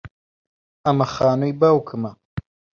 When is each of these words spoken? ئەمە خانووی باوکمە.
ئەمە 0.85 1.05
خانووی 1.15 1.57
باوکمە. 1.61 2.11